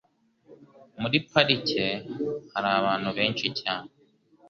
[1.01, 1.85] Muri parike
[2.53, 3.89] hari abantu benshi cyane.